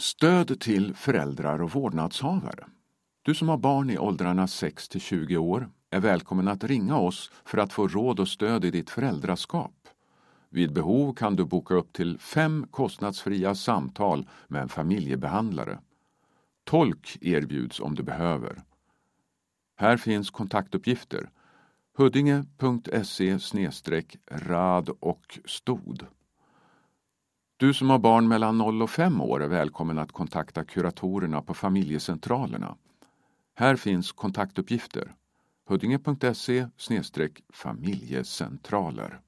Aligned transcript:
Stöd 0.00 0.60
till 0.60 0.94
föräldrar 0.94 1.62
och 1.62 1.70
vårdnadshavare. 1.70 2.66
Du 3.22 3.34
som 3.34 3.48
har 3.48 3.56
barn 3.56 3.90
i 3.90 3.98
åldrarna 3.98 4.46
6 4.46 4.88
till 4.88 5.00
20 5.00 5.36
år 5.36 5.70
är 5.90 6.00
välkommen 6.00 6.48
att 6.48 6.64
ringa 6.64 6.98
oss 6.98 7.30
för 7.44 7.58
att 7.58 7.72
få 7.72 7.88
råd 7.88 8.20
och 8.20 8.28
stöd 8.28 8.64
i 8.64 8.70
ditt 8.70 8.90
föräldraskap. 8.90 9.88
Vid 10.50 10.72
behov 10.72 11.14
kan 11.14 11.36
du 11.36 11.44
boka 11.44 11.74
upp 11.74 11.92
till 11.92 12.18
fem 12.18 12.66
kostnadsfria 12.70 13.54
samtal 13.54 14.28
med 14.48 14.62
en 14.62 14.68
familjebehandlare. 14.68 15.78
Tolk 16.64 17.18
erbjuds 17.20 17.80
om 17.80 17.94
du 17.94 18.02
behöver. 18.02 18.62
Här 19.76 19.96
finns 19.96 20.30
kontaktuppgifter. 20.30 21.30
Huddinge.se 21.96 23.38
rad 24.30 24.90
och 25.00 25.38
stod. 25.44 26.06
Du 27.60 27.74
som 27.74 27.90
har 27.90 27.98
barn 27.98 28.28
mellan 28.28 28.58
0 28.58 28.82
och 28.82 28.90
5 28.90 29.20
år 29.20 29.42
är 29.42 29.48
välkommen 29.48 29.98
att 29.98 30.12
kontakta 30.12 30.64
kuratorerna 30.64 31.42
på 31.42 31.54
familjecentralerna. 31.54 32.76
Här 33.54 33.76
finns 33.76 34.12
kontaktuppgifter. 34.12 35.14
Huddinge.se 35.68 36.66
familjecentraler 37.52 39.20